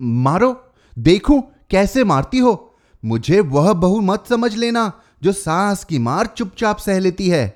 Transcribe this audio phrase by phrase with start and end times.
[0.00, 6.26] मारो, देखूँ कैसे मारती हो। मुझे वह बहू मत समझ लेना जो सास की मार
[6.26, 7.46] चुपचाप सह लेती है।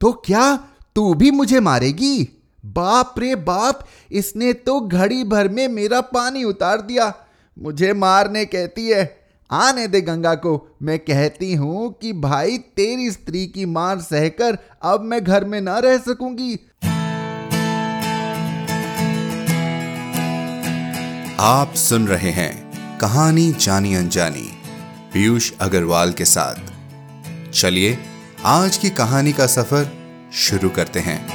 [0.00, 0.56] तो क्या
[0.94, 2.28] तू भी मुझे मारेगी?
[2.64, 7.12] बाप रे बाप, इसने तो घड़ी भर में मेरा पानी उतार दिया।
[7.56, 9.16] मुझे मारने कहती है,
[9.50, 15.00] आने दे गंगा को। मैं कहती हूँ कि भाई, तेरी स्त्री की मार सहकर अब
[15.00, 16.58] मैं घर में ना रह सकूँगी।
[21.40, 24.50] आप सुन रहे हैं कहानी जानी अनजानी,
[25.12, 26.54] पीयूष अग्रवाल के साथ।
[27.50, 27.98] चलिए,
[28.44, 29.86] आज की कहानी का सफ़र
[30.32, 31.28] शुरू करते हैं।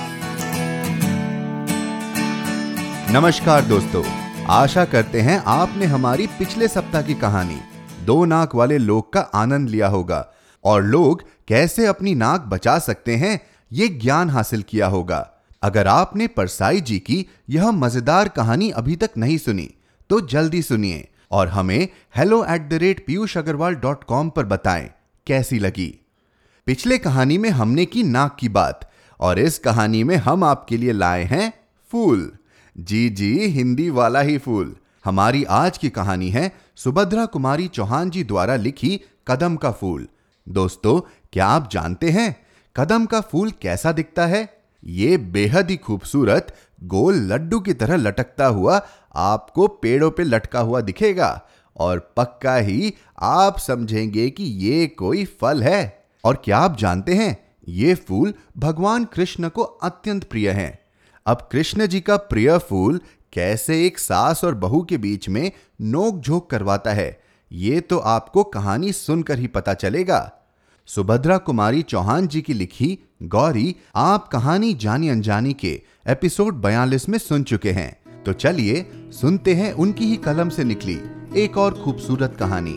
[3.14, 4.04] नमस्कार दोस्तों,
[4.46, 7.60] आशा करते हैं आपने हमारी पिछले सप्ताह की कहानी,
[8.06, 10.26] दो नाक वाले लोग का आनंद लिया होगा,
[10.64, 13.40] और लोग कैसे अपनी नाक बचा सकते हैं,
[13.72, 15.30] ये ज्ञान हासिल किया होगा।
[15.64, 19.70] अगर आपने परसाई जी की यह मज़ेदार कहानी अभी तक नहीं सुनी
[20.14, 24.90] तो जल्दी सुनिए और हमें hello at the rate Piyush Agarwal dot com पर बताएँ,
[25.28, 25.88] कैसी लगी।
[26.68, 30.92] पिछले कहानी में हमने की नाक की बात और इस कहानी में हम आपके लिए
[30.92, 31.52] लाए हैं
[31.92, 32.32] फूल।
[32.76, 38.24] जी जी, हिंदी वाला ही फूल। हमारी आज की कहानी है सुभद्रा कुमारी चौहान जी
[38.24, 40.08] द्वारा लिखी कदम का फूल।
[40.48, 41.00] दोस्तों,
[41.34, 42.36] क्या आप जानते हैं
[42.76, 44.63] कदम का फूल कैसा दिखता है?
[44.84, 46.54] ये बेहद ही खूबसूरत
[46.84, 48.82] गोल लड्डू की तरह लटकता हुआ,
[49.16, 51.42] आपको पेड़ों पे लटका हुआ दिखेगा
[51.76, 57.38] और पक्का ही आप समझेंगे कि ये कोई फल है। और क्या आप जानते हैं,
[57.68, 60.80] ये फूल भगवान कृष्ण को अत्यंत प्रिय हैं।
[61.26, 63.00] अब कृष्ण जी का प्रिय फूल
[63.34, 67.22] कैसे एक सास और बहू के बीच में नोक झोंक करवाता है,
[67.52, 70.32] ये तो आपको कहानी सुनकर ही पता चलेगा।
[70.88, 77.18] सुभद्रा कुमारी चौहान जी की लिखी गौरी आप कहानी जानी अनजानी के एपिसोड बयालीस में
[77.18, 81.00] सुन चुके हैं। तो चलिए सुनते हैं उनकी ही कलम से निकली
[81.38, 82.74] एक और खूबसूरत कहानी।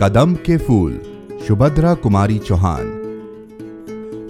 [0.00, 1.00] कदम के फूल
[1.48, 2.86] सुभद्रा कुमारी चौहान।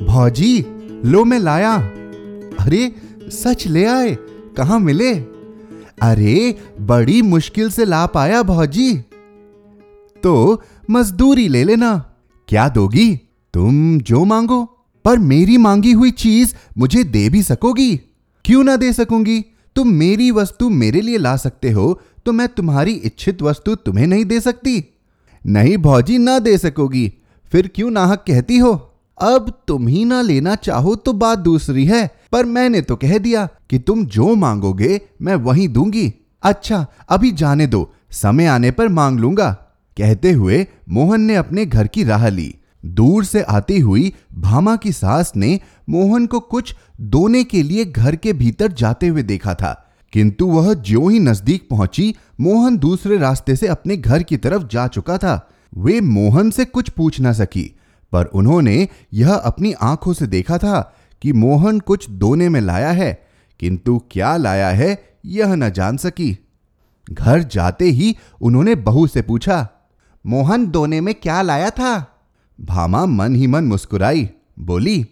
[0.06, 0.64] भौजी,
[1.04, 1.76] लो मैं लाया।
[2.60, 2.94] अरे
[3.31, 4.19] सच ले आए,
[4.56, 5.14] कहा मिले?
[6.03, 8.97] अरे, बड़ी मुश्किल से ला पाया भौजी।
[10.22, 12.16] तो मजदूरी ले लेना।
[12.48, 13.20] क्या दोगी?
[13.54, 14.64] तुम जो मांगो,
[15.04, 17.97] पर मेरी मांगी हुई चीज़ मुझे दे भी सकोगी?
[18.44, 19.44] क्यों ना दे सकूँगी?
[19.76, 24.25] तुम मेरी वस्तु मेरे लिए ला सकते हो तो मैं तुम्हारी इच्छित वस्तु तुम्हें नहीं
[24.25, 24.94] दे सकती।
[25.47, 27.12] नहीं भौजी, ना दे सकोगी।
[27.53, 28.93] फिर क्यों नाहक कहती हो?
[29.22, 33.48] अब तुम ही ना लेना चाहो तो बात दूसरी है। पर मैंने तो कह दिया
[33.70, 39.20] कि तुम जो मांगोगे मैं वही दूँगी। अच्छा अभी जाने दो, समय आने पर मांग
[39.20, 39.50] लूँगा।
[39.97, 42.54] कहते हुए मोहन ने अपने घर की राह ली।
[42.86, 48.16] दूर से आती हुई भामा की सास ने मोहन को कुछ दोने के लिए घर
[48.16, 49.72] के भीतर जाते हुए देखा था।
[50.12, 54.86] किंतु वह ज्यो ही नज़दीक पहुँची, मोहन दूसरे रास्ते से अपने घर की तरफ़ जा
[54.86, 57.78] चुका था। वे मोहन से कुछ पूछ ना सकी,
[58.12, 60.92] पर उन्होंने यह अपनी आँखों से देखा था
[61.22, 63.12] कि मोहन कुछ दोने में लाया है,
[63.60, 66.37] किंतु क्या लाया है यह न जान सकी।
[67.06, 69.69] घर जाते ही उन्होंने बहू से पूछा,
[70.25, 71.94] मोहन दोने में क्या लाया था?
[72.59, 74.28] भामा मन ही मन मुस्कुराई,
[74.59, 75.06] बोली,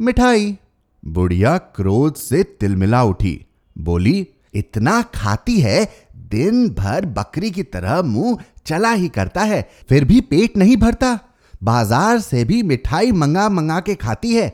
[0.00, 0.56] मिठाई।
[1.02, 3.40] बुढ़िया क्रोध से तिलमिला उठी,
[3.76, 5.84] बोली, इतना खाती है,
[6.30, 11.18] दिन भर बकरी की तरह मुँह चला ही करता है, फिर भी पेट नहीं भरता।
[11.62, 14.48] बाज़ार से भी मिठाई मंगा मंगा के खाती है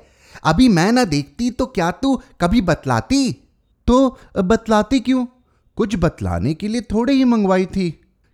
[0.47, 3.33] अभी मैं ना देखती तो क्या तू कभी बतलाती?
[3.87, 5.25] तो बतलाती क्यों?
[5.77, 7.91] कुछ बतलाने के लिए थोड़े ही मंगवाई थी।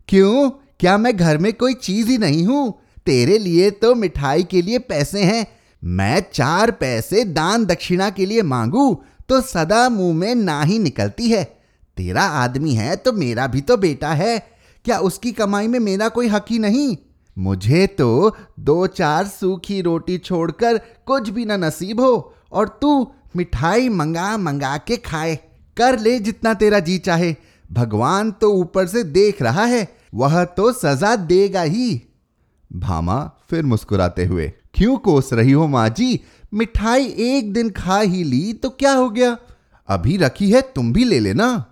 [0.09, 0.51] क्यों?
[0.81, 2.73] क्या मैं घर में कोई चीज़ ही नहीं हूँ?
[3.07, 5.47] तेरे लिए तो मिठाई के लिए पैसे हैं।
[5.85, 11.31] मैं चार पैसे दान दक्षिणा के लिए मांगू तो सदा मुँह में ना ही निकलती
[11.31, 11.45] है।
[11.97, 14.39] तेरा आदमी है तो मेरा भी तो बेटा है।
[14.85, 16.97] क्या उसकी कमाई में मेरा कोई हक ही नहीं?
[17.37, 23.89] मुझे तो दो चार सूखी रोटी छोड़कर कुछ भी ना नसीब हो, और तू मिठाई
[23.89, 25.39] मंगा मंगा के खाए।
[25.77, 27.35] कर ले जितना तेरा जी चाहे।
[27.73, 32.03] भगवान तो ऊपर से देख रहा है, वह तो सजा देगा ही।
[32.71, 36.21] भामा फिर मुस्कुराते हुए, क्यों कोस रही हो माँ जी?
[36.55, 39.37] मिठाई एक दिन खा ही ली तो क्या हो गया?
[39.89, 41.65] अभी रखी है तुम भी ले लेना।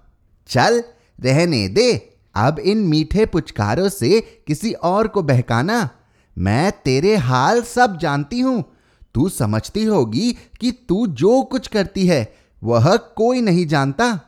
[0.49, 0.83] चल,
[1.19, 5.89] रहने दे। अब इन मीठे पुचकारों से किसी और को बहकाना।
[6.39, 8.65] मैं तेरे हाल सब जानती हूँ।
[9.15, 14.21] तू समझती होगी कि तू जो कुछ करती है, वह कोई नहीं जानता।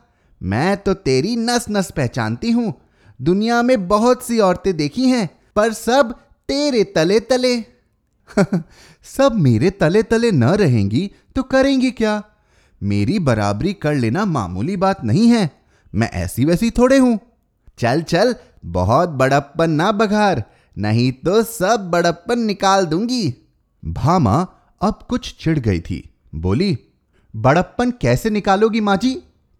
[0.43, 2.73] मैं तो तेरी नस नस पहचानती हूँ।
[3.21, 6.11] दुनिया में बहुत सी औरतें देखी हैं, पर सब
[6.47, 7.65] तेरे तले तले
[9.03, 12.23] सब मेरे तले तले न रहेंगी तो करेंगी क्या?
[12.83, 15.49] मेरी बराबरी कर लेना मामूली बात नहीं है।
[15.95, 17.19] मैं ऐसी वैसी थोड़े हूँ।
[17.79, 18.35] चल चल,
[18.65, 20.43] बहुत बड़प्पन ना बघार,
[20.77, 23.33] नहीं तो सब बड़प्पन निकाल दूँगी।
[23.83, 24.35] भामा
[24.81, 26.77] अब कुछ चिढ़ गई थी। बोली,
[27.33, 29.13] बड़प्पन कैसे निकालोगी माँ जी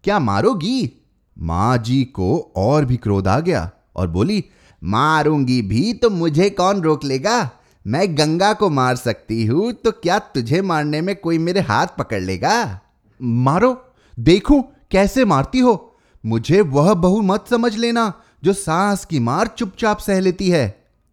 [0.04, 0.90] क्या मारोगी?
[1.36, 4.44] माँ जी को और भी क्रोध आ गया और बोली,
[4.82, 7.50] मारूँगी भी तो मुझे कौन रोक लेगा?
[7.86, 12.20] मैं गंगा को मार सकती हूँ तो क्या तुझे मारने में कोई मेरे हाथ पकड़
[12.20, 12.80] लेगा?
[13.20, 15.93] मारो, देखूँ कैसे मारती हो।
[16.24, 18.12] मुझे वह बहू मत समझ लेना
[18.44, 20.68] जो सास की मार चुपचाप सह लेती है।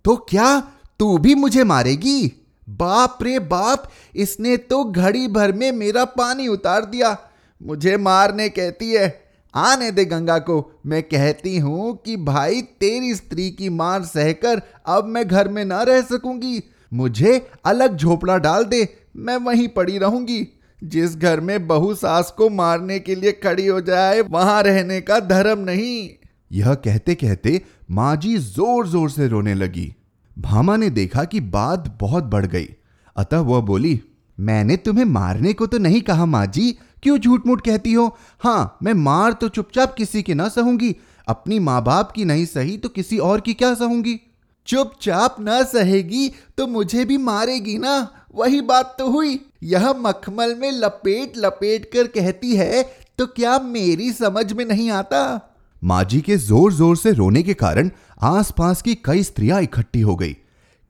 [0.05, 0.59] तो क्या
[0.99, 2.31] तू भी मुझे मारेगी?
[2.67, 7.17] बाप रे बाप, इसने तो घड़ी भर में मेरा पानी उतार दिया।
[7.61, 9.21] मुझे मारने कहती है,
[9.55, 15.05] आने दे गंगा को। मैं कहती हूँ कि भाई, तेरी स्त्री की मार सहकर अब
[15.05, 16.63] मैं घर में ना रह सकूँगी।
[16.93, 20.47] मुझे अलग झोपड़ा डाल दे, मैं वहीं पड़ी रहूँगी।
[20.81, 25.19] जिस घर में बहू सास को मारने के लिए खड़ी हो जाए, वहाँ रहने का
[25.19, 26.09] धर्म नहीं।
[26.51, 27.61] यह कहते कहते
[27.91, 29.93] माँ जी ज़ोर ज़ोर से रोने लगी।
[30.37, 32.67] भामा ने देखा कि बात बहुत बढ़ गई।
[33.15, 33.99] अतः वह बोली,
[34.37, 36.71] मैंने तुम्हें मारने को तो नहीं कहा माँ जी।
[37.03, 38.07] क्यों झूठ मूठ कहती हो?
[38.39, 40.95] हाँ मैं मार तो चुपचाप किसी की ना सहूँगी।
[41.27, 44.19] अपनी माँ बाप की नहीं सही तो किसी और की क्या सहूँगी?
[44.67, 47.95] चुपचाप न सहेगी तो मुझे भी मारेगी ना।
[48.35, 52.83] वही बात तो हुई। यह मखमल में लपेट लपेट कर कहती है
[53.19, 55.39] तो क्या मेरी समझ में नहीं आता?
[55.81, 57.89] माजी के ज़ोर ज़ोर से रोने के कारण
[58.21, 60.35] आसपास की कई स्त्रियाँ इकट्ठी हो गई।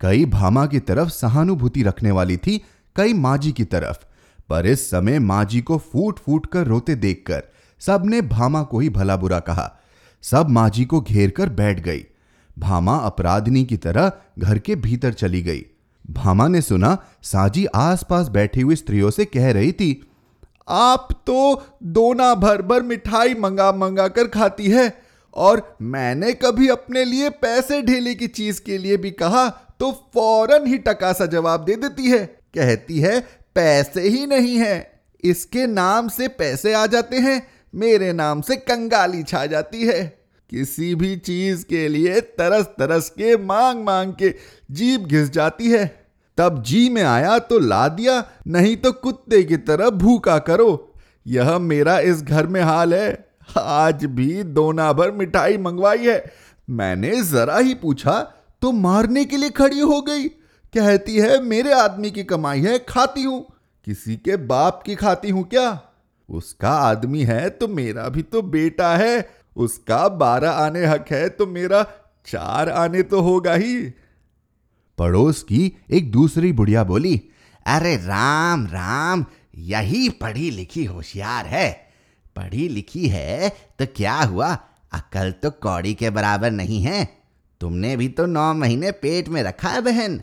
[0.01, 2.57] कई भामा की तरफ़ सहानुभूति रखने वाली थी,
[2.95, 3.97] कई माजी की तरफ़।
[4.49, 7.43] पर इस समय माजी को फूट फूट कर रोते देखकर
[7.81, 9.69] सबने भामा को ही भला बुरा कहा।
[10.23, 12.05] सब माजी को घेर कर बैठ गई।
[12.61, 15.65] भामा अपराधनी की तरह घर के भीतर चली गई।
[16.05, 20.01] भामा ने सुना, साजी आसपास बैठी हुई स्त्रियों से कह रही थी,
[20.67, 24.91] आप तो दोना भर भर मिठाई मंगा मंगा कर खाती है
[25.33, 29.47] और मैंने कभी अपने लिए पैसे ढेले की चीज़ के लिए भी कहा
[29.79, 32.25] तो फ़ौरन ही टका सा जवाब दे देती है।
[32.55, 33.19] कहती है,
[33.55, 37.41] पैसे ही नहीं है, इसके नाम से पैसे आ जाते हैं,
[37.73, 40.20] मेरे नाम से कंगाली छा जाती है।
[40.51, 44.33] किसी भी चीज़ के लिए तरस तरस के मांग मांग के
[44.71, 45.85] जीप घिस जाती है।
[46.37, 50.93] तब जी में आया तो ला दिया, नहीं तो कुत्ते की तरह भूखा करो।
[51.27, 56.23] यह मेरा इस घर में हाल है। आज भी दोना भर मिठाई मंगवाई है।
[56.69, 58.19] मैंने जरा ही पूछा
[58.61, 60.27] तो मारने के लिए खड़ी हो गई?
[60.73, 63.45] कहती है, मेरे आदमी की कमाई है, खाती हूँ।
[63.85, 65.81] किसी के बाप की खाती हूँ क्या?
[66.29, 71.47] उसका आदमी है तो मेरा भी तो बेटा है। उसका बारह आने हक है तो
[71.47, 71.83] मेरा
[72.27, 73.77] चार आने तो होगा ही।
[74.97, 77.21] पड़ोस की एक दूसरी बुढ़िया बोली,
[77.65, 79.25] अरे राम राम,
[79.55, 81.71] यही पढ़ी लिखी होशियार है।
[82.35, 84.57] पढ़ी लिखी है तो क्या हुआ?
[84.93, 87.03] अकल तो कौड़ी के बराबर नहीं है।
[87.61, 90.21] तुमने भी तो नौ महीने पेट में रखा है बहन।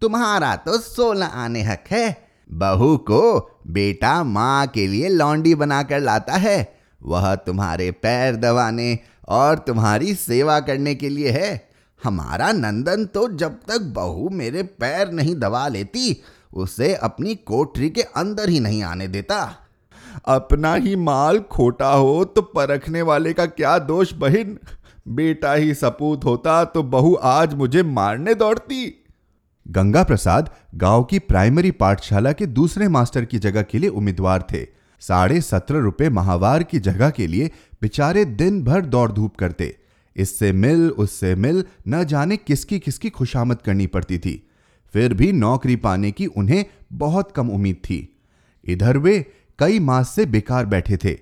[0.00, 6.32] तुम्हारा तो सोलह आने हक है। बहू को बेटा माँ के लिए लॉन्डी बनाकर लाता
[6.32, 6.73] है।
[7.04, 8.98] वह तुम्हारे पैर दबाने
[9.28, 11.68] और तुम्हारी सेवा करने के लिए है।
[12.04, 16.22] हमारा नंदन तो जब तक बहू मेरे पैर नहीं दबा लेती,
[16.52, 19.38] उसे अपनी कोठरी के अंदर ही नहीं आने देता।
[20.26, 24.58] अपना ही माल खोटा हो तो परखने वाले का क्या दोष बहिन?
[25.08, 28.86] बेटा ही सपूत होता तो बहू आज मुझे मारने दौड़ती।
[29.66, 34.73] गंगा प्रसाद गाँव की प्राइमरी पाठशाला के दूसरे मास्टर की जगह के लिए उम्मीदवार थे।
[35.08, 37.50] साढ़े सत्रह रुपए माहवार की जगह के लिए
[37.82, 39.76] बेचारे दिन भर दौड़ धूप करते।
[40.16, 44.50] इससे मिल, उससे मिल, न जाने किसकी किसकी खुशामद करनी पड़ती थी।
[44.94, 48.16] फिर भी नौकरी पाने की उन्हें बहुत कम उम्मीद थी।
[48.64, 49.18] इधर वे
[49.58, 51.18] कई मास से बेकार बैठे थे।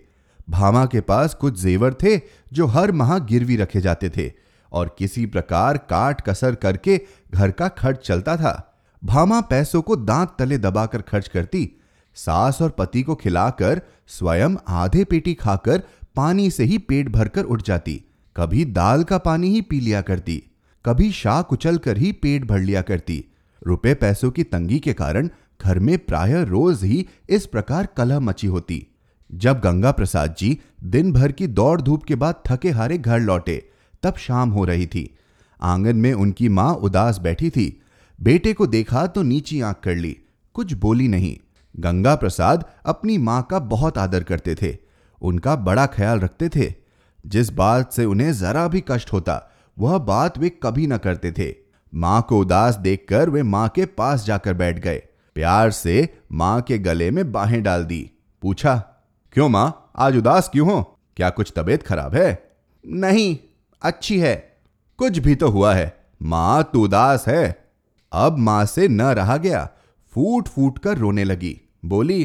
[0.51, 2.21] भामा के पास कुछ जेवर थे
[2.53, 4.33] जो हर माह गिरवी रखे जाते थे
[4.73, 7.01] और किसी प्रकार काट कसर करके
[7.35, 11.71] घर का खर्च चलता था। भामा पैसों को दांत तले दबाकर खर्च करती
[12.17, 15.83] सास और पति को खिलाकर स्वयं आधे पेटी खाकर
[16.17, 18.01] पानी से ही पेट भरकर उठ जाती।
[18.37, 20.43] कभी दाल का पानी ही पी लिया करती,
[20.85, 23.25] कभी शाह कुचल कर ही पेट भर लिया करती।
[23.63, 25.29] रुपए पैसों की तंगी के कारण
[25.61, 28.87] घर में प्राय रोज ही इस प्रकार कलह मची होती।
[29.31, 33.57] जब गंगा प्रसाद जी दिन भर की दौड़ धूप के बाद थके हारे घर लौटे,
[34.03, 35.09] तब शाम हो रही थी।
[35.63, 37.67] आँगन में उनकी माँ उदास बैठी थी।
[38.19, 40.17] बेटे को देखा तो नीची आँख कर ली,
[40.55, 41.37] कुछ बोली नहीं।
[41.77, 44.77] गंगा प्रसाद अपनी माँ का बहुत आदर करते थे।
[45.23, 46.75] उनका बड़ा ख्याल रखते थे।
[47.27, 51.55] जिस बात से उन्हें जरा भी कष्ट होता, वह बात वे कभी न करते थे।
[51.95, 55.03] माँ को उदास देखकर वे माँ के पास जाकर बैठ गए।
[55.35, 58.11] प्यार से माँ के गले में बाहें डाल दी।
[58.43, 58.77] पूछा,
[59.33, 60.99] क्यों माँ, आज उदास क्यों हो?
[61.17, 62.57] क्या कुछ तबीयत खराब है?
[62.87, 63.39] नहीं,
[63.83, 64.57] अच्छी है।
[64.97, 67.65] कुछ भी तो हुआ है। माँ तो उदास है।
[68.13, 69.69] अब माँ से न रहा गया।
[70.13, 72.25] फूट फूट कर रोने लगी। बोली।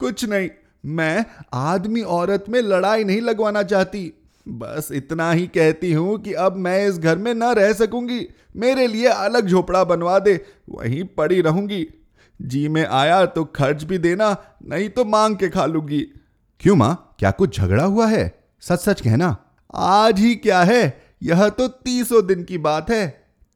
[0.00, 0.48] कुछ नहीं,
[0.84, 4.12] मैं आदमी औरत में लड़ाई नहीं लगवाना चाहती।
[4.48, 8.86] बस इतना ही कहती हूँ कि अब मैं इस घर में न रह सकूँगी। मेरे
[8.86, 11.86] लिए अलग झोपड़ा बनवा दे, वहीं पड़ी रहूँगी।
[12.42, 14.36] जी में आया तो खर्च भी देना,
[14.68, 16.00] नहीं तो मांग के खा लूँगी।
[16.60, 18.42] क्यों माँ, क्या कुछ झगड़ा हुआ है?
[18.60, 19.36] सच सच कहना।
[19.74, 21.02] आज ही क्या है?
[21.22, 23.06] यह तो तीसों दिन की बात है।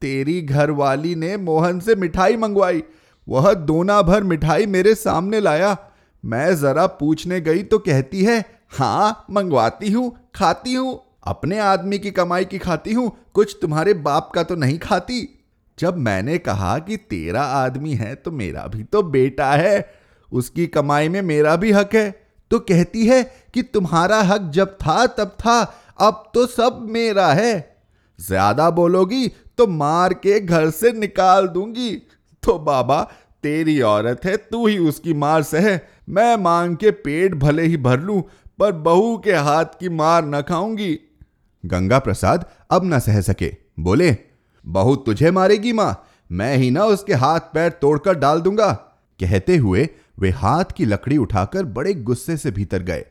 [0.02, 2.83] तेरी घरवाली ने मोहन से मिठाई मंगवाई।
[3.30, 5.76] वह दोना भर मिठाई मेरे सामने लाया।
[6.25, 8.38] मैं जरा पूछने गई तो कहती है
[8.72, 14.30] हाँ मंगवाती हूँ, खाती हूँ, अपने आदमी की कमाई की खाती हूँ, कुछ तुम्हारे बाप
[14.34, 15.28] का तो नहीं खाती?
[15.78, 19.90] जब मैंने कहा कि तेरा आदमी है तो मेरा भी तो बेटा है,
[20.32, 22.10] उसकी कमाई में मेरा भी हक है
[22.50, 23.22] तो कहती है
[23.54, 25.60] कि तुम्हारा हक जब था, तब था,
[25.99, 27.78] अब तो सब मेरा है।
[28.18, 31.90] ज़्यादा बोलोगी तो मार के घर से निकाल दूँगी।
[32.42, 33.02] तो बाबा,
[33.42, 35.78] तेरी औरत है, तू ही उसकी मार सह।
[36.09, 38.23] मैं मांग के पेट भले ही भर लूँ,
[38.59, 40.99] पर बहू के हाथ की मार न खाऊँगी।
[41.64, 44.16] गंगा प्रसाद अब न सह सके। बोले,
[44.64, 48.73] बहू तुझे मारेगी माँ, मैं ही ना उसके हाथ पैर तोड़कर डाल दूँगा।
[49.20, 53.04] कहते हुए वे हाथ की लकड़ी उठाकर बड़े गुस्से से भीतर गए।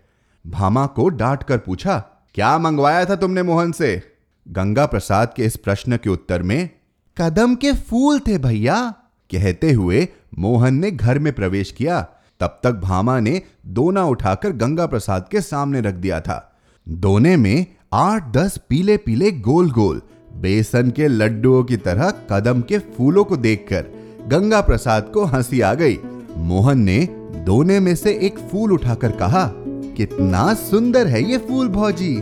[0.45, 1.97] भामा को डांट कर पूछा,
[2.35, 4.01] क्या मंगवाया था तुमने मोहन से?
[4.45, 6.69] गंगा प्रसाद के इस प्रश्न के उत्तर में,
[7.17, 8.93] कदम के फूल थे भैया।
[9.31, 10.07] कहते हुए
[10.39, 12.01] मोहन ने घर में प्रवेश किया।
[12.39, 16.59] तब तक भामा ने दोना उठाकर गंगा प्रसाद के सामने रख दिया था।
[16.89, 20.01] दोने में आठ दस पीले पीले गोल गोल,
[20.37, 23.85] बेसन के लड्डुओं की तरह कदम के फूलों को देखकर
[24.27, 25.99] गंगा प्रसाद को हँसी आ गई।
[26.37, 27.07] मोहन ने
[27.45, 29.51] दोने में से एक फूल उठाकर कहा,
[29.97, 32.15] कितना सुंदर है ये फूल भौजी।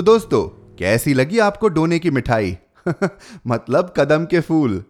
[0.00, 0.42] तो दोस्तों,
[0.78, 2.56] कैसी लगी आपको डोने की मिठाई?
[3.46, 4.82] मतलब कदम के फूल।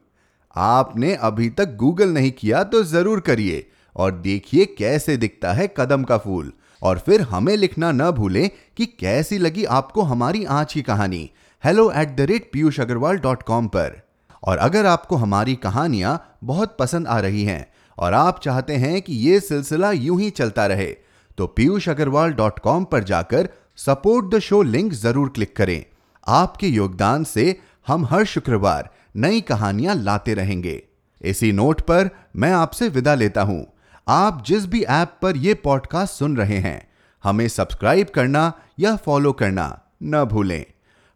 [0.56, 6.04] आपने अभी तक गूगल नहीं किया तो ज़रूर करिए और देखिए कैसे दिखता है कदम
[6.04, 6.52] का फूल।
[6.82, 11.30] और फिर हमें लिखना न भूलें कि कैसी लगी आपको हमारी आज की कहानी।
[11.64, 14.00] Hello at the rate Piyush Agarwal dot com पर।
[14.42, 17.66] और अगर आपको हमारी कहानियाँ बहुत पसंद आ रही हैं
[17.98, 20.96] और आप चाहते हैं कि ये सिलसिला यूँ ही चलता रहे
[21.38, 23.48] तो पीयूष अग्रवाल डॉट कॉम पर जाकर
[23.80, 25.84] सपोर्ट द शो लिंक ज़रूर क्लिक करें।
[26.26, 27.44] आपके योगदान से
[27.86, 30.82] हम हर शुक्रवार नई कहानियाँ लाते रहेंगे।
[31.20, 33.64] इसी नोट पर मैं आपसे विदा लेता हूँ।
[34.08, 36.80] आप जिस भी ऐप पर यह पॉडकास्ट सुन रहे हैं,
[37.24, 39.66] हमें सब्सक्राइब करना या फॉलो करना
[40.02, 40.64] न भूलें।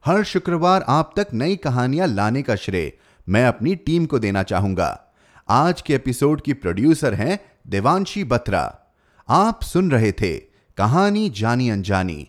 [0.04, 2.92] हर शुक्रवार आप तक नई कहानियाँ लाने का श्रेय
[3.28, 4.90] मैं अपनी टीम को देना चाहूँगा।
[5.48, 8.62] आज के एपिसोड की प्रोड्यूसर हैं देवांशी बत्रा।
[9.28, 10.36] आप सुन रहे थे
[10.78, 12.28] कहानी जानी अनजानी